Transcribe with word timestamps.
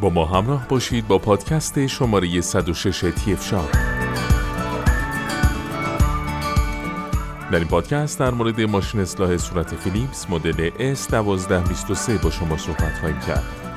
با 0.00 0.10
ما 0.10 0.24
همراه 0.24 0.68
باشید 0.68 1.08
با 1.08 1.18
پادکست 1.18 1.86
شماره 1.86 2.40
106 2.40 3.12
تیف 3.24 3.44
شاب 3.44 3.68
در 7.50 7.58
این 7.58 7.68
پادکست 7.68 8.18
در 8.18 8.30
مورد 8.30 8.60
ماشین 8.60 9.00
اصلاح 9.00 9.36
صورت 9.36 9.74
فیلیپس 9.74 10.30
مدل 10.30 10.70
S1223 10.94 12.22
با 12.22 12.30
شما 12.30 12.56
صحبت 12.56 12.98
خواهیم 13.00 13.20
کرد. 13.20 13.69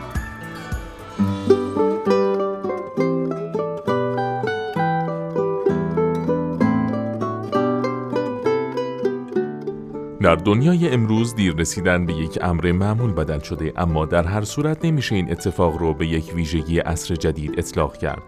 در 10.34 10.40
دنیای 10.40 10.90
امروز 10.90 11.36
دیر 11.36 11.56
رسیدن 11.56 12.06
به 12.06 12.14
یک 12.14 12.40
امر 12.42 12.72
معمول 12.72 13.14
بدل 13.14 13.40
شده 13.40 13.74
اما 13.78 14.06
در 14.06 14.24
هر 14.24 14.42
صورت 14.44 14.86
نمیشه 14.86 15.16
این 15.16 15.32
اتفاق 15.32 15.78
رو 15.78 15.94
به 15.94 16.08
یک 16.08 16.32
ویژگی 16.36 16.80
عصر 16.80 17.16
جدید 17.16 17.54
اطلاق 17.58 17.98
کرد 17.98 18.24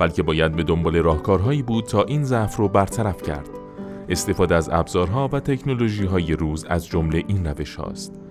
بلکه 0.00 0.22
باید 0.22 0.56
به 0.56 0.62
دنبال 0.62 0.96
راهکارهایی 0.96 1.62
بود 1.62 1.84
تا 1.84 2.02
این 2.02 2.24
ضعف 2.24 2.56
رو 2.56 2.68
برطرف 2.68 3.22
کرد 3.22 3.48
استفاده 4.08 4.54
از 4.54 4.68
ابزارها 4.72 5.28
و 5.32 5.40
تکنولوژی 5.40 6.04
های 6.06 6.32
روز 6.32 6.64
از 6.64 6.86
جمله 6.86 7.24
این 7.28 7.46
روش 7.46 7.76
هاست. 7.76 8.25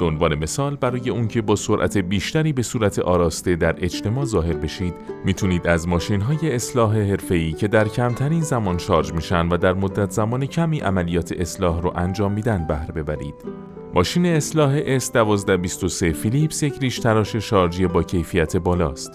به 0.00 0.06
عنوان 0.06 0.34
مثال 0.34 0.76
برای 0.76 1.10
اون 1.10 1.28
که 1.28 1.42
با 1.42 1.56
سرعت 1.56 1.98
بیشتری 1.98 2.52
به 2.52 2.62
صورت 2.62 2.98
آراسته 2.98 3.56
در 3.56 3.74
اجتماع 3.78 4.24
ظاهر 4.24 4.52
بشید 4.52 4.94
می‌تونید 5.24 5.66
از 5.66 5.88
ماشین 5.88 6.20
های 6.20 6.54
اصلاح 6.54 6.96
حرفه‌ای 6.96 7.52
که 7.52 7.68
در 7.68 7.88
کمترین 7.88 8.40
زمان 8.40 8.78
شارژ 8.78 9.12
میشن 9.12 9.48
و 9.48 9.56
در 9.56 9.72
مدت 9.72 10.10
زمان 10.10 10.46
کمی 10.46 10.80
عملیات 10.80 11.32
اصلاح 11.32 11.80
رو 11.80 11.92
انجام 11.96 12.32
میدن 12.32 12.66
بهره 12.66 12.92
ببرید. 12.92 13.34
ماشین 13.94 14.26
اصلاح 14.26 14.98
S1223 14.98 16.02
فیلیپس 16.02 16.62
یک 16.62 16.74
ریش 16.80 16.98
تراش 16.98 17.36
شارژی 17.36 17.86
با 17.86 18.02
کیفیت 18.02 18.56
بالاست. 18.56 19.10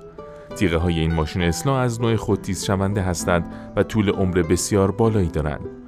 تیغه 0.55 0.77
های 0.77 0.99
این 0.99 1.13
ماشین 1.13 1.41
اصلاح 1.41 1.77
از 1.77 2.01
نوع 2.01 2.15
خودتیز 2.15 2.65
شونده 2.65 3.01
هستند 3.01 3.53
و 3.75 3.83
طول 3.83 4.09
عمر 4.09 4.41
بسیار 4.41 4.91
بالایی 4.91 5.29
دارند. 5.29 5.84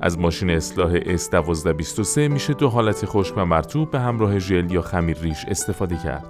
از 0.00 0.18
ماشین 0.18 0.50
اصلاح 0.50 1.00
S1223 1.00 2.18
میشه 2.18 2.54
دو 2.54 2.68
حالت 2.68 3.04
خشک 3.06 3.34
و 3.36 3.44
مرتوب 3.44 3.90
به 3.90 4.00
همراه 4.00 4.38
ژل 4.38 4.70
یا 4.70 4.82
خمیر 4.82 5.18
ریش 5.18 5.44
استفاده 5.48 5.96
کرد. 5.96 6.26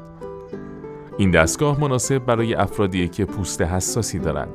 این 1.19 1.31
دستگاه 1.31 1.81
مناسب 1.81 2.19
برای 2.19 2.55
افرادی 2.55 3.09
که 3.09 3.25
پوست 3.25 3.63
حساسی 3.63 4.19
دارند. 4.19 4.55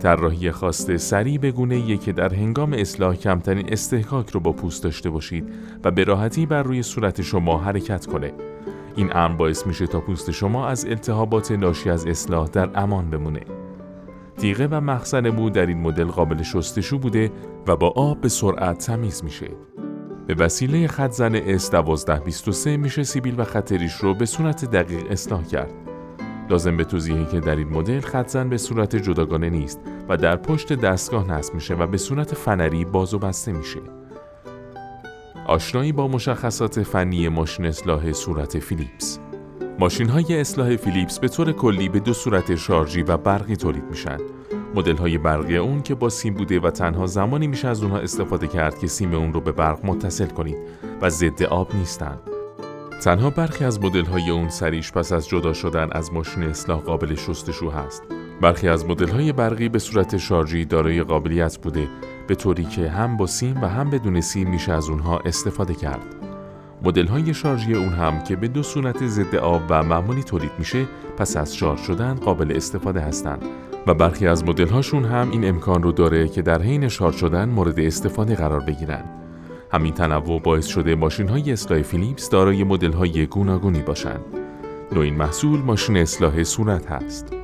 طراحی 0.00 0.50
خواسته 0.50 0.98
سریع 0.98 1.38
به 1.38 1.50
گونه 1.50 1.96
که 1.96 2.12
در 2.12 2.34
هنگام 2.34 2.72
اصلاح 2.72 3.14
کمترین 3.14 3.72
استحکاک 3.72 4.30
رو 4.30 4.40
با 4.40 4.52
پوست 4.52 4.84
داشته 4.84 5.10
باشید 5.10 5.52
و 5.84 5.90
به 5.90 6.04
راحتی 6.04 6.46
بر 6.46 6.62
روی 6.62 6.82
صورت 6.82 7.22
شما 7.22 7.58
حرکت 7.58 8.06
کنه. 8.06 8.32
این 8.96 9.16
امر 9.16 9.36
باعث 9.36 9.66
میشه 9.66 9.86
تا 9.86 10.00
پوست 10.00 10.30
شما 10.30 10.68
از 10.68 10.86
التهابات 10.86 11.52
ناشی 11.52 11.90
از 11.90 12.06
اصلاح 12.06 12.48
در 12.48 12.70
امان 12.74 13.10
بمونه. 13.10 13.59
تیغه 14.40 14.66
و 14.66 14.80
مخزن 14.80 15.30
مو 15.30 15.50
در 15.50 15.66
این 15.66 15.80
مدل 15.80 16.04
قابل 16.04 16.42
شستشو 16.42 16.98
بوده 16.98 17.30
و 17.66 17.76
با 17.76 17.88
آب 17.88 18.20
به 18.20 18.28
سرعت 18.28 18.78
تمیز 18.78 19.24
میشه. 19.24 19.50
به 20.26 20.34
وسیله 20.34 20.86
خط 20.86 21.10
زن 21.10 21.58
S1223 21.58 22.66
میشه 22.66 23.02
سیبیل 23.02 23.40
و 23.40 23.44
خط 23.44 23.72
ریش 23.72 23.94
رو 23.94 24.14
به 24.14 24.26
صورت 24.26 24.64
دقیق 24.64 25.10
اصلاح 25.10 25.44
کرد. 25.44 25.72
لازم 26.50 26.76
به 26.76 26.84
توضیحی 26.84 27.24
که 27.24 27.40
در 27.40 27.56
این 27.56 27.68
مدل 27.68 28.00
خط 28.00 28.28
زن 28.28 28.48
به 28.48 28.58
صورت 28.58 28.96
جداگانه 28.96 29.50
نیست 29.50 29.80
و 30.08 30.16
در 30.16 30.36
پشت 30.36 30.72
دستگاه 30.72 31.30
نصب 31.30 31.54
میشه 31.54 31.74
و 31.74 31.86
به 31.86 31.96
صورت 31.96 32.34
فنری 32.34 32.84
باز 32.84 33.14
و 33.14 33.18
بسته 33.18 33.52
میشه. 33.52 33.80
آشنایی 35.46 35.92
با 35.92 36.08
مشخصات 36.08 36.82
فنی 36.82 37.28
ماشین 37.28 37.66
اصلاح 37.66 38.12
صورت 38.12 38.58
فیلیپس 38.58 39.18
ماشین 39.80 40.08
های 40.08 40.40
اصلاح 40.40 40.76
فیلیپس 40.76 41.18
به 41.18 41.28
طور 41.28 41.52
کلی 41.52 41.88
به 41.88 42.00
دو 42.00 42.12
صورت 42.12 42.54
شارژی 42.54 43.02
و 43.02 43.16
برقی 43.16 43.56
تولید 43.56 43.84
میشن. 43.90 44.18
مدل 44.74 44.96
های 44.96 45.18
برقی 45.18 45.56
اون 45.56 45.82
که 45.82 45.94
با 45.94 46.08
سیم 46.08 46.34
بوده 46.34 46.60
و 46.60 46.70
تنها 46.70 47.06
زمانی 47.06 47.46
میشه 47.46 47.68
از 47.68 47.82
اونها 47.82 47.98
استفاده 47.98 48.46
کرد 48.46 48.78
که 48.78 48.86
سیم 48.86 49.14
اون 49.14 49.32
رو 49.32 49.40
به 49.40 49.52
برق 49.52 49.84
متصل 49.84 50.26
کنید 50.26 50.56
و 51.02 51.10
ضد 51.10 51.42
آب 51.42 51.74
نیستن. 51.74 52.18
تنها 53.02 53.30
برخی 53.30 53.64
از 53.64 53.80
مدل 53.80 54.04
های 54.04 54.30
اون 54.30 54.48
سریش 54.48 54.92
پس 54.92 55.12
از 55.12 55.28
جدا 55.28 55.52
شدن 55.52 55.88
از 55.92 56.12
ماشین 56.12 56.42
اصلاح 56.42 56.80
قابل 56.80 57.14
شستشو 57.14 57.70
هست. 57.70 58.02
برخی 58.40 58.68
از 58.68 58.86
مدل 58.86 59.08
های 59.08 59.32
برقی 59.32 59.68
به 59.68 59.78
صورت 59.78 60.16
شارژی 60.16 60.64
دارای 60.64 61.02
قابلیت 61.02 61.58
بوده 61.58 61.88
به 62.26 62.34
طوری 62.34 62.64
که 62.64 62.88
هم 62.88 63.16
با 63.16 63.26
سیم 63.26 63.62
و 63.62 63.68
هم 63.68 63.90
بدون 63.90 64.20
سیم 64.20 64.50
میشه 64.50 64.72
از 64.72 64.88
اونها 64.88 65.18
استفاده 65.18 65.74
کرد. 65.74 66.19
مدل 66.82 67.06
های 67.06 67.34
شارژی 67.34 67.74
اون 67.74 67.88
هم 67.88 68.24
که 68.24 68.36
به 68.36 68.48
دو 68.48 68.62
صورت 68.62 69.06
ضد 69.06 69.34
آب 69.34 69.62
و 69.68 69.82
معمولی 69.82 70.22
تولید 70.22 70.50
میشه 70.58 70.86
پس 71.16 71.36
از 71.36 71.56
شارژ 71.56 71.80
شدن 71.80 72.14
قابل 72.14 72.56
استفاده 72.56 73.00
هستند. 73.00 73.42
و 73.86 73.94
برخی 73.94 74.26
از 74.26 74.44
مدل 74.44 74.68
هاشون 74.68 75.04
هم 75.04 75.30
این 75.30 75.48
امکان 75.48 75.82
رو 75.82 75.92
داره 75.92 76.28
که 76.28 76.42
در 76.42 76.62
حین 76.62 76.88
شارژ 76.88 77.16
شدن 77.16 77.48
مورد 77.48 77.80
استفاده 77.80 78.34
قرار 78.34 78.60
بگیرن. 78.60 79.04
همین 79.72 79.94
تنوع 79.94 80.40
باعث 80.40 80.66
شده 80.66 80.94
ماشین 80.94 81.28
های 81.28 81.52
اصلاح 81.52 81.82
فیلیپس 81.82 82.30
دارای 82.30 82.64
مدل 82.64 82.92
های 82.92 83.26
گوناگونی 83.26 83.82
باشند 83.82 84.24
نوع 84.92 85.04
این 85.04 85.14
محصول 85.14 85.60
ماشین 85.60 85.96
اصلاح 85.96 86.42
صورت 86.42 86.86
هست. 86.86 87.39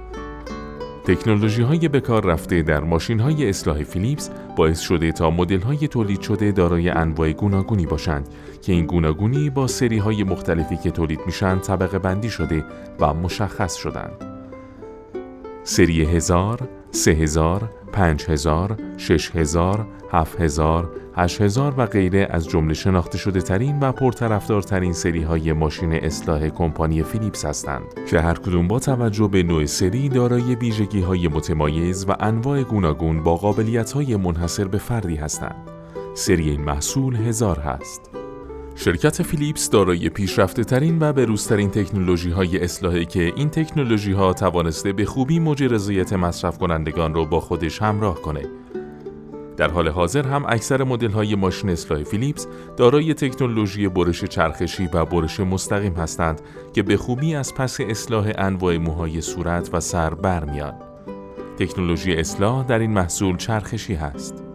تکنولوژی 1.06 1.62
های 1.62 1.88
بکار 1.88 2.24
رفته 2.24 2.62
در 2.62 2.80
ماشین 2.80 3.20
های 3.20 3.48
اصلاح 3.48 3.82
فیلیپس 3.82 4.30
باعث 4.56 4.80
شده 4.80 5.12
تا 5.12 5.30
مدل 5.30 5.60
های 5.60 5.88
تولید 5.88 6.20
شده 6.20 6.52
دارای 6.52 6.88
انواع 6.88 7.32
گوناگونی 7.32 7.86
باشند 7.86 8.28
که 8.62 8.72
این 8.72 8.86
گوناگونی 8.86 9.50
با 9.50 9.66
سری 9.66 9.98
های 9.98 10.24
مختلفی 10.24 10.76
که 10.76 10.90
تولید 10.90 11.20
میشن 11.26 11.58
طبقه 11.58 11.98
بندی 11.98 12.30
شده 12.30 12.64
و 13.00 13.14
مشخص 13.14 13.74
شدند. 13.74 14.24
سری 15.64 16.04
هزار، 16.04 16.68
سه 16.90 17.10
هزار، 17.10 17.70
پنج 17.92 18.24
هزار، 18.28 18.76
شش 18.96 19.30
هزار، 19.30 19.86
هفت 20.12 20.40
هزار، 20.40 20.90
هشت 21.16 21.40
هزار 21.40 21.74
و 21.76 21.86
غیره 21.86 22.28
از 22.30 22.48
جمله 22.48 22.74
شناخته 22.74 23.18
شده 23.18 23.40
ترین 23.40 23.80
و 23.80 23.92
پرطرفدارترین 23.92 24.92
سری 24.92 25.22
های 25.22 25.52
ماشین 25.52 25.92
اصلاح 25.92 26.48
کمپانی 26.48 27.02
فیلیپس 27.02 27.44
هستند 27.44 27.82
که 28.10 28.20
هر 28.20 28.34
کدوم 28.34 28.68
با 28.68 28.78
توجه 28.78 29.28
به 29.28 29.42
نوع 29.42 29.66
سری 29.66 30.08
دارای 30.08 30.54
ویژگی 30.54 31.00
های 31.00 31.28
متمایز 31.28 32.08
و 32.08 32.14
انواع 32.20 32.62
گوناگون 32.62 33.22
با 33.22 33.36
قابلیت 33.36 33.92
های 33.92 34.16
منحصر 34.16 34.64
به 34.64 34.78
فردی 34.78 35.16
هستند. 35.16 35.70
سری 36.14 36.50
این 36.50 36.60
محصول 36.60 37.16
هزار 37.16 37.58
هست. 37.58 38.15
شرکت 38.78 39.22
فیلیپس 39.22 39.70
دارای 39.70 40.08
پیشرفته 40.08 40.64
ترین 40.64 40.98
و 41.00 41.12
بروزترین 41.12 41.70
تکنولوژی 41.70 42.30
های 42.30 42.58
اصلاحی 42.64 43.04
که 43.04 43.32
این 43.36 43.50
تکنولوژی 43.50 44.12
ها 44.12 44.32
توانسته 44.32 44.92
به 44.92 45.04
خوبی 45.04 45.38
موج 45.38 45.62
رضایت 45.62 46.12
مصرف 46.12 46.58
کنندگان 46.58 47.14
را 47.14 47.24
با 47.24 47.40
خودش 47.40 47.82
همراه 47.82 48.22
کنه. 48.22 48.42
در 49.56 49.70
حال 49.70 49.88
حاضر 49.88 50.26
هم 50.26 50.44
اکثر 50.48 50.84
مدل 50.84 51.10
های 51.10 51.34
ماشین 51.34 51.70
اصلاح 51.70 52.02
فیلیپس 52.02 52.46
دارای 52.76 53.14
تکنولوژی 53.14 53.88
برش 53.88 54.24
چرخشی 54.24 54.88
و 54.92 55.04
برش 55.04 55.40
مستقیم 55.40 55.94
هستند 55.94 56.40
که 56.72 56.82
به 56.82 56.96
خوبی 56.96 57.34
از 57.34 57.54
پس 57.54 57.80
اصلاح 57.80 58.32
انواع 58.38 58.76
موهای 58.76 59.20
صورت 59.20 59.70
و 59.72 59.80
سر 59.80 60.14
برمیان. 60.14 60.74
تکنولوژی 61.58 62.14
اصلاح 62.14 62.64
در 62.66 62.78
این 62.78 62.90
محصول 62.90 63.36
چرخشی 63.36 63.94
هست. 63.94 64.45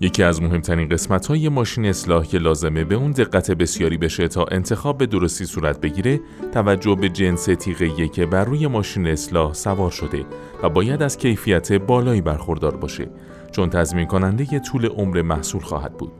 یکی 0.00 0.22
از 0.22 0.42
مهمترین 0.42 0.88
قسمت 0.88 1.26
های 1.26 1.48
ماشین 1.48 1.86
اصلاح 1.86 2.26
که 2.26 2.38
لازمه 2.38 2.84
به 2.84 2.94
اون 2.94 3.10
دقت 3.10 3.50
بسیاری 3.50 3.98
بشه 3.98 4.28
تا 4.28 4.44
انتخاب 4.50 4.98
به 4.98 5.06
درستی 5.06 5.44
صورت 5.44 5.80
بگیره 5.80 6.20
توجه 6.52 6.94
به 6.94 7.08
جنس 7.08 7.44
تیغه 7.44 8.08
که 8.08 8.26
بر 8.26 8.44
روی 8.44 8.66
ماشین 8.66 9.06
اصلاح 9.06 9.52
سوار 9.52 9.90
شده 9.90 10.24
و 10.62 10.68
باید 10.68 11.02
از 11.02 11.18
کیفیت 11.18 11.72
بالایی 11.72 12.20
برخوردار 12.20 12.76
باشه 12.76 13.08
چون 13.50 13.70
تضمین 13.70 14.06
کننده 14.06 14.58
طول 14.58 14.86
عمر 14.86 15.22
محصول 15.22 15.60
خواهد 15.60 15.92
بود. 15.92 16.12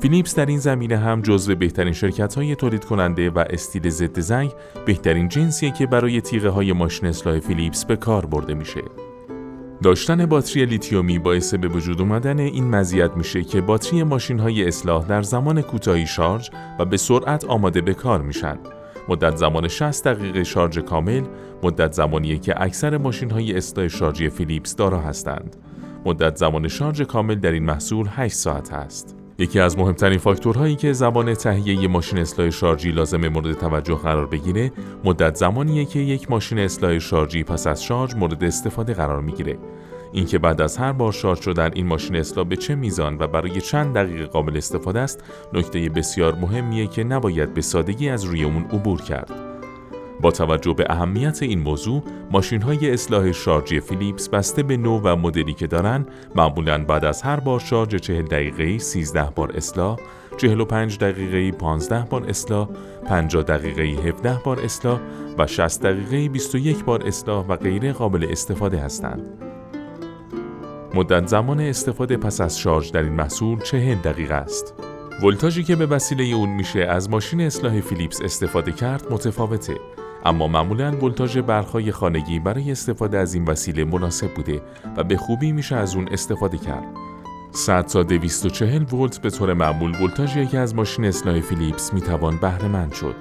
فیلیپس 0.00 0.34
در 0.34 0.46
این 0.46 0.58
زمینه 0.58 0.96
هم 0.96 1.22
جزو 1.22 1.54
بهترین 1.54 1.92
شرکت 1.92 2.34
های 2.34 2.54
تولید 2.54 2.84
کننده 2.84 3.30
و 3.30 3.44
استیل 3.50 3.90
ضد 3.90 4.20
زنگ 4.20 4.52
بهترین 4.86 5.28
جنسیه 5.28 5.70
که 5.70 5.86
برای 5.86 6.20
تیغه 6.20 6.48
های 6.48 6.72
ماشین 6.72 7.08
اصلاح 7.08 7.38
فیلیپس 7.38 7.84
به 7.84 7.96
کار 7.96 8.26
برده 8.26 8.54
میشه. 8.54 8.82
داشتن 9.84 10.26
باتری 10.26 10.66
لیتیومی 10.66 11.18
باعث 11.18 11.54
به 11.54 11.68
وجود 11.68 12.00
اومدن 12.00 12.38
این 12.38 12.64
مزیت 12.64 13.16
میشه 13.16 13.44
که 13.44 13.60
باتری 13.60 14.02
ماشین 14.02 14.38
های 14.38 14.68
اصلاح 14.68 15.06
در 15.06 15.22
زمان 15.22 15.62
کوتاهی 15.62 16.06
شارژ 16.06 16.50
و 16.78 16.84
به 16.84 16.96
سرعت 16.96 17.44
آماده 17.44 17.80
به 17.80 17.94
کار 17.94 18.22
میشن. 18.22 18.58
مدت 19.08 19.36
زمان 19.36 19.68
60 19.68 20.08
دقیقه 20.08 20.44
شارژ 20.44 20.78
کامل 20.78 21.22
مدت 21.62 21.92
زمانیه 21.92 22.38
که 22.38 22.62
اکثر 22.62 22.96
ماشین 22.96 23.30
های 23.30 23.56
اصلاح 23.56 23.88
شارژی 23.88 24.28
فیلیپس 24.28 24.76
دارا 24.76 25.00
هستند. 25.00 25.56
مدت 26.04 26.36
زمان 26.36 26.68
شارژ 26.68 27.02
کامل 27.02 27.34
در 27.34 27.52
این 27.52 27.64
محصول 27.64 28.06
8 28.10 28.34
ساعت 28.34 28.72
است. 28.72 29.23
یکی 29.38 29.60
از 29.60 29.78
مهمترین 29.78 30.18
فاکتورهایی 30.18 30.76
که 30.76 30.92
زبان 30.92 31.34
تهیه 31.34 31.88
ماشین 31.88 32.18
اصلاح 32.18 32.50
شارژی 32.50 32.90
لازم 32.90 33.28
مورد 33.28 33.52
توجه 33.52 33.94
قرار 33.94 34.26
بگیره 34.26 34.72
مدت 35.04 35.34
زمانیه 35.34 35.84
که 35.84 35.98
یک 35.98 36.30
ماشین 36.30 36.58
اصلاح 36.58 36.98
شارژی 36.98 37.44
پس 37.44 37.66
از 37.66 37.84
شارژ 37.84 38.14
مورد 38.14 38.44
استفاده 38.44 38.94
قرار 38.94 39.20
می‌گیره. 39.20 39.58
اینکه 40.12 40.38
بعد 40.38 40.60
از 40.60 40.76
هر 40.76 40.92
بار 40.92 41.12
شارژ 41.12 41.40
شدن 41.40 41.70
این 41.74 41.86
ماشین 41.86 42.16
اصلاح 42.16 42.46
به 42.46 42.56
چه 42.56 42.74
میزان 42.74 43.16
و 43.18 43.26
برای 43.26 43.60
چند 43.60 43.94
دقیقه 43.94 44.26
قابل 44.26 44.56
استفاده 44.56 45.00
است 45.00 45.24
نکته 45.52 45.88
بسیار 45.88 46.34
مهمیه 46.34 46.86
که 46.86 47.04
نباید 47.04 47.54
به 47.54 47.60
سادگی 47.60 48.08
از 48.08 48.24
روی 48.24 48.44
اون 48.44 48.64
عبور 48.64 49.00
کرد. 49.00 49.43
با 50.20 50.30
توجه 50.30 50.72
به 50.72 50.86
اهمیت 50.90 51.42
این 51.42 51.60
موضوع 51.60 52.02
ماشین 52.30 52.62
های 52.62 52.92
اصلاح 52.92 53.32
شارژی 53.32 53.80
فیلیپس 53.80 54.28
بسته 54.28 54.62
به 54.62 54.76
نوع 54.76 55.00
و 55.04 55.16
مدلی 55.16 55.54
که 55.54 55.66
دارن 55.66 56.06
معمولا 56.34 56.84
بعد 56.84 57.04
از 57.04 57.22
هر 57.22 57.40
بار 57.40 57.60
شارژ 57.60 57.94
40 57.94 58.24
دقیقه 58.24 58.78
13 58.78 59.30
بار 59.34 59.52
اصلاح 59.56 59.98
45 60.36 60.98
دقیقه 60.98 61.58
15 61.58 62.06
بار 62.10 62.24
اصلاح 62.28 62.68
50 63.06 63.42
دقیقه 63.42 63.82
17 63.82 64.40
بار 64.44 64.60
اصلاح 64.60 65.00
و 65.38 65.46
60 65.46 65.82
دقیقه 65.82 66.28
21 66.28 66.84
بار 66.84 67.06
اصلاح 67.06 67.46
و 67.46 67.56
غیره 67.56 67.92
قابل 67.92 68.26
استفاده 68.30 68.78
هستند. 68.78 69.22
مدت 70.94 71.26
زمان 71.26 71.60
استفاده 71.60 72.16
پس 72.16 72.40
از 72.40 72.58
شارژ 72.58 72.90
در 72.90 73.02
این 73.02 73.12
محصول 73.12 73.60
40 73.60 73.94
دقیقه 73.94 74.34
است. 74.34 74.74
ولتاژی 75.22 75.62
که 75.62 75.76
به 75.76 75.86
وسیله 75.86 76.24
اون 76.34 76.48
میشه 76.48 76.80
از 76.80 77.10
ماشین 77.10 77.40
اصلاح 77.40 77.80
فیلیپس 77.80 78.22
استفاده 78.22 78.72
کرد 78.72 79.12
متفاوته. 79.12 79.74
اما 80.24 80.48
معمولا 80.48 80.90
ولتاژ 80.90 81.38
برقهای 81.38 81.92
خانگی 81.92 82.38
برای 82.38 82.72
استفاده 82.72 83.18
از 83.18 83.34
این 83.34 83.44
وسیله 83.44 83.84
مناسب 83.84 84.34
بوده 84.34 84.62
و 84.96 85.04
به 85.04 85.16
خوبی 85.16 85.52
میشه 85.52 85.76
از 85.76 85.96
اون 85.96 86.08
استفاده 86.08 86.58
کرد. 86.58 86.84
100 87.50 87.86
تا 87.86 88.02
240 88.02 88.94
ولت 88.94 89.18
به 89.18 89.30
طور 89.30 89.54
معمول 89.54 90.02
ولتاژ 90.02 90.36
یکی 90.36 90.56
از 90.56 90.74
ماشین 90.74 91.04
اصلاح 91.04 91.40
فیلیپس 91.40 91.94
می‌توان 91.94 92.36
بهره 92.36 92.68
مند 92.68 92.92
شد. 92.92 93.14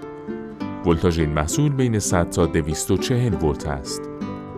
ولتاژ 0.86 1.20
این 1.20 1.30
محصول 1.30 1.72
بین 1.72 2.00
100 2.00 2.30
تا 2.30 2.46
240 2.46 3.34
ولت 3.34 3.68
است. 3.68 4.13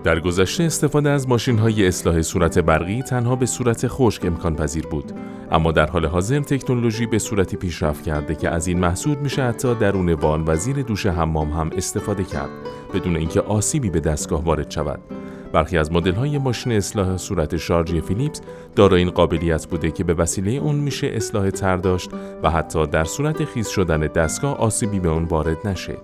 در 0.06 0.20
گذشته 0.20 0.64
استفاده 0.64 1.10
از 1.10 1.30
ماشین 1.30 1.58
های 1.58 1.88
اصلاح 1.88 2.22
صورت 2.22 2.60
برقی 2.60 3.02
تنها 3.02 3.36
به 3.36 3.46
صورت 3.46 3.88
خشک 3.88 4.26
امکان 4.26 4.56
پذیر 4.56 4.88
بود. 4.88 5.12
اما 5.52 5.72
در 5.72 5.86
حال 5.86 6.06
حاضر 6.06 6.40
تکنولوژی 6.40 7.06
به 7.06 7.20
صورتی 7.20 7.58
پیشرفت 7.58 8.04
کرده 8.04 8.36
که 8.36 8.50
از 8.50 8.68
این 8.68 8.80
محصول 8.80 9.16
میشه 9.16 9.44
حتی 9.44 9.76
درون 9.76 10.14
وان 10.14 10.44
و 10.48 10.56
زیر 10.56 10.82
دوش 10.82 11.06
حمام 11.06 11.50
هم 11.50 11.70
استفاده 11.78 12.24
کرد 12.24 12.50
بدون 12.94 13.16
اینکه 13.16 13.42
آسیبی 13.42 13.90
به 13.90 14.00
دستگاه 14.00 14.44
وارد 14.44 14.72
شود. 14.72 15.00
برخی 15.54 15.78
از 15.78 15.92
مدل 15.92 16.14
های 16.14 16.38
ماشین 16.38 16.72
اصلاح 16.72 17.18
صورت 17.18 17.58
شارژی 17.58 18.02
فیلیپس 18.02 18.42
دارای 18.76 19.02
این 19.02 19.10
قابلیت 19.10 19.66
بوده 19.68 19.92
که 19.92 20.04
به 20.04 20.14
وسیله 20.14 20.52
اون 20.52 20.76
میشه 20.76 21.08
اصلاح 21.08 21.50
تر 21.50 21.78
داشت 21.78 22.10
و 22.44 22.50
حتی 22.50 22.88
در 22.88 23.04
صورت 23.04 23.46
خیز 23.46 23.68
شدن 23.68 24.00
دستگاه 24.00 24.58
آسیبی 24.58 25.00
به 25.00 25.10
اون 25.10 25.24
وارد 25.24 25.68
نشه. 25.68 25.98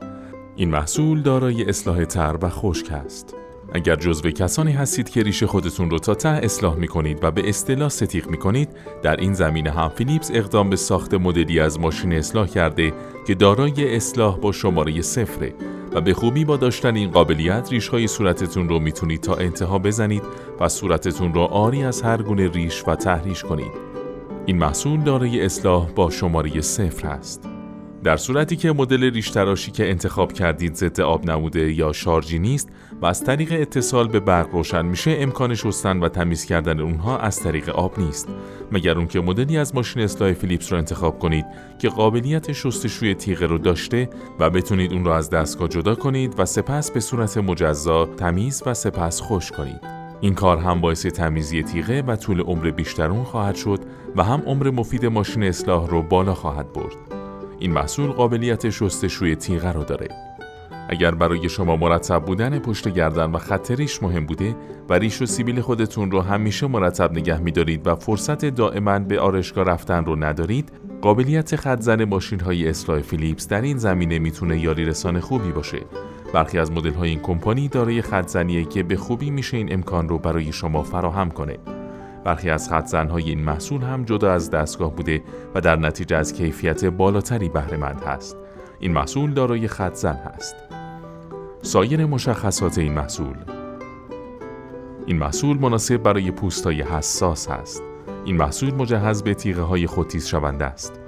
این 0.55 0.69
محصول 0.69 1.21
دارای 1.21 1.63
اصلاح 1.63 2.05
تر 2.05 2.37
و 2.41 2.49
خشک 2.49 2.91
است. 2.91 3.35
اگر 3.71 3.95
جزو 3.95 4.31
کسانی 4.31 4.71
هستید 4.71 5.09
که 5.09 5.23
ریش 5.23 5.43
خودتون 5.43 5.89
رو 5.89 5.99
تا 5.99 6.15
ته 6.15 6.29
اصلاح 6.29 6.75
می 6.75 6.87
کنید 6.87 7.19
و 7.21 7.31
به 7.31 7.49
اصطلاح 7.49 7.89
ستیق 7.89 8.27
می 8.27 8.37
کنید 8.37 8.69
در 9.03 9.15
این 9.15 9.33
زمینه 9.33 9.71
هم 9.71 9.89
فیلیپس 9.89 10.31
اقدام 10.33 10.69
به 10.69 10.75
ساخت 10.75 11.13
مدلی 11.13 11.59
از 11.59 11.79
ماشین 11.79 12.13
اصلاح 12.13 12.47
کرده 12.47 12.93
که 13.27 13.35
دارای 13.35 13.95
اصلاح 13.95 14.37
با 14.37 14.51
شماره 14.51 15.01
صفره 15.01 15.53
و 15.93 16.01
به 16.01 16.13
خوبی 16.13 16.45
با 16.45 16.57
داشتن 16.57 16.95
این 16.95 17.11
قابلیت 17.11 17.71
ریش 17.71 17.87
های 17.87 18.07
صورتتون 18.07 18.69
رو 18.69 18.79
می‌تونید 18.79 19.21
تا 19.21 19.35
انتها 19.35 19.79
بزنید 19.79 20.23
و 20.59 20.69
صورتتون 20.69 21.33
رو 21.33 21.41
آری 21.41 21.83
از 21.83 22.01
هر 22.01 22.21
گونه 22.21 22.47
ریش 22.47 22.83
و 22.87 22.95
تحریش 22.95 23.43
کنید. 23.43 23.91
این 24.45 24.57
محصول 24.57 25.01
دارای 25.01 25.45
اصلاح 25.45 25.91
با 25.91 26.09
شماره 26.09 26.61
صفر 26.61 27.07
است 27.07 27.50
در 28.03 28.17
صورتی 28.17 28.55
که 28.55 28.71
مدل 28.71 29.03
ریش 29.13 29.29
تراشی 29.29 29.71
که 29.71 29.89
انتخاب 29.89 30.33
کردید 30.33 30.75
ضد 30.75 31.01
آب 31.01 31.29
نموده 31.29 31.73
یا 31.73 31.93
شارژی 31.93 32.39
نیست 32.39 32.69
و 33.01 33.05
از 33.05 33.23
طریق 33.23 33.61
اتصال 33.61 34.07
به 34.07 34.19
برق 34.19 34.51
روشن 34.51 34.85
میشه 34.85 35.15
امکان 35.19 35.55
شستن 35.55 35.99
و 35.99 36.09
تمیز 36.09 36.45
کردن 36.45 36.79
اونها 36.79 37.17
از 37.17 37.39
طریق 37.39 37.69
آب 37.69 37.99
نیست 37.99 38.27
مگر 38.71 38.97
اون 38.97 39.07
که 39.07 39.21
مدلی 39.21 39.57
از 39.57 39.75
ماشین 39.75 40.01
اصلاح 40.01 40.33
فیلیپس 40.33 40.71
رو 40.71 40.77
انتخاب 40.77 41.19
کنید 41.19 41.45
که 41.79 41.89
قابلیت 41.89 42.51
شستشوی 42.51 43.13
تیغه 43.13 43.45
رو 43.45 43.57
داشته 43.57 44.09
و 44.39 44.49
بتونید 44.49 44.93
اون 44.93 45.05
رو 45.05 45.11
از 45.11 45.29
دستگاه 45.29 45.67
جدا 45.67 45.95
کنید 45.95 46.33
و 46.37 46.45
سپس 46.45 46.91
به 46.91 46.99
صورت 46.99 47.37
مجزا 47.37 48.05
تمیز 48.05 48.63
و 48.65 48.73
سپس 48.73 49.21
خوش 49.21 49.51
کنید 49.51 49.79
این 50.21 50.35
کار 50.35 50.57
هم 50.57 50.81
باعث 50.81 51.05
تمیزی 51.05 51.63
تیغه 51.63 52.01
و 52.01 52.15
طول 52.15 52.41
عمر 52.41 52.71
بیشتر 52.71 53.09
اون 53.09 53.23
خواهد 53.23 53.55
شد 53.55 53.79
و 54.15 54.23
هم 54.23 54.41
عمر 54.45 54.69
مفید 54.69 55.05
ماشین 55.05 55.43
اصلاح 55.43 55.89
رو 55.89 56.01
بالا 56.01 56.33
خواهد 56.33 56.73
برد. 56.73 57.10
این 57.61 57.73
محصول 57.73 58.11
قابلیت 58.11 58.69
شستشوی 58.69 59.35
تیغه 59.35 59.71
رو 59.71 59.83
داره. 59.83 60.07
اگر 60.89 61.11
برای 61.11 61.49
شما 61.49 61.75
مرتب 61.75 62.25
بودن 62.25 62.59
پشت 62.59 62.87
گردن 62.87 63.31
و 63.31 63.37
خط 63.37 63.71
ریش 63.71 64.03
مهم 64.03 64.25
بوده 64.25 64.55
و 64.89 64.93
ریش 64.93 65.21
و 65.21 65.25
سیبیل 65.25 65.61
خودتون 65.61 66.11
رو 66.11 66.21
همیشه 66.21 66.67
مرتب 66.67 67.11
نگه 67.11 67.39
میدارید 67.39 67.87
و 67.87 67.95
فرصت 67.95 68.45
دائما 68.45 68.99
به 68.99 69.19
آرشگاه 69.19 69.65
رفتن 69.65 70.05
رو 70.05 70.23
ندارید 70.23 70.71
قابلیت 71.01 71.55
خط 71.55 71.81
زن 71.81 72.03
ماشین 72.03 72.39
های 72.39 72.69
اصلاح 72.69 73.01
فیلیپس 73.01 73.47
در 73.47 73.61
این 73.61 73.77
زمینه 73.77 74.19
می‌تونه 74.19 74.59
یاری 74.59 74.85
رسان 74.85 75.19
خوبی 75.19 75.51
باشه 75.51 75.79
برخی 76.33 76.59
از 76.59 76.71
مدل 76.71 76.93
های 76.93 77.09
این 77.09 77.19
کمپانی 77.19 77.67
دارای 77.67 78.01
خط 78.01 78.27
زنیه 78.27 78.65
که 78.65 78.83
به 78.83 78.95
خوبی 78.95 79.29
میشه 79.29 79.57
این 79.57 79.73
امکان 79.73 80.09
رو 80.09 80.17
برای 80.17 80.51
شما 80.51 80.83
فراهم 80.83 81.31
کنه 81.31 81.57
برخی 82.23 82.49
از 82.49 82.69
خطزنهای 82.69 83.29
این 83.29 83.43
محصول 83.43 83.81
هم 83.81 84.03
جدا 84.03 84.31
از 84.31 84.49
دستگاه 84.49 84.95
بوده 84.95 85.23
و 85.55 85.61
در 85.61 85.75
نتیجه 85.75 86.15
از 86.17 86.33
کیفیت 86.33 86.85
بالاتری 86.85 87.49
بهرهمند 87.49 88.03
هست. 88.03 88.37
این 88.79 88.93
محصول 88.93 89.33
دارای 89.33 89.67
خطزن 89.67 90.15
هست. 90.15 90.55
سایر 91.61 92.05
مشخصات 92.05 92.77
این 92.77 92.93
محصول 92.93 93.35
این 95.05 95.17
محصول 95.17 95.57
مناسب 95.57 95.97
برای 95.97 96.31
پوستای 96.31 96.81
حساس 96.81 97.49
است. 97.49 97.83
این 98.25 98.37
محصول 98.37 98.73
مجهز 98.73 99.23
به 99.23 99.33
تیغه 99.33 99.61
های 99.61 99.87
خودتیز 99.87 100.27
شونده 100.27 100.65
است. 100.65 100.99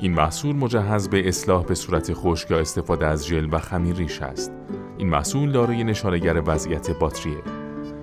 این 0.00 0.12
محصول 0.12 0.56
مجهز 0.56 1.08
به 1.08 1.28
اصلاح 1.28 1.64
به 1.64 1.74
صورت 1.74 2.12
خشک 2.14 2.50
یا 2.50 2.58
استفاده 2.58 3.06
از 3.06 3.26
ژل 3.26 3.48
و 3.52 3.58
خمیر 3.58 3.96
ریش 3.96 4.22
است. 4.22 4.52
این 4.98 5.08
محصول 5.08 5.52
دارای 5.52 5.84
نشانگر 5.84 6.42
وضعیت 6.46 6.90
باتریه. 6.90 7.42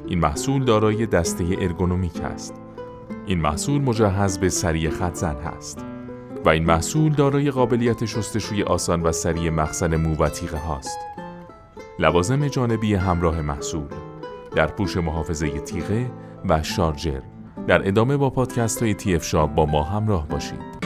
این 0.07 0.19
محصول 0.19 0.63
دارای 0.63 1.05
دسته 1.05 1.45
ارگونومیک 1.59 2.21
است. 2.21 2.61
این 3.25 3.39
محصول 3.41 3.81
مجهز 3.81 4.37
به 4.37 4.49
سری 4.49 4.89
خطزن 4.89 5.35
هست 5.35 5.85
و 6.45 6.49
این 6.49 6.65
محصول 6.65 7.13
دارای 7.13 7.51
قابلیت 7.51 8.05
شستشوی 8.05 8.63
آسان 8.63 9.01
و 9.01 9.11
سری 9.11 9.49
مخزن 9.49 9.95
مو 9.95 10.15
و 10.15 10.29
تیغه 10.29 10.57
هاست. 10.57 10.97
لوازم 11.99 12.47
جانبی 12.47 12.95
همراه 12.95 13.41
محصول 13.41 13.87
در 14.55 14.67
پوش 14.67 14.97
محافظه 14.97 15.59
تیغه 15.59 16.11
و 16.49 16.63
شارجر 16.63 17.21
در 17.67 17.87
ادامه 17.87 18.17
با 18.17 18.29
پادکست 18.29 18.83
های 18.83 18.93
تی 18.93 19.19
شاب 19.19 19.55
با 19.55 19.65
ما 19.65 19.83
همراه 19.83 20.27
باشید. 20.27 20.76